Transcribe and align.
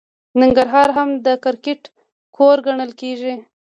ننګرهار 0.41 0.89
هم 0.97 1.09
د 1.25 1.27
کرکټ 1.43 1.81
کور 2.35 2.57
ګڼل 2.65 2.91
کیږي. 3.01 3.33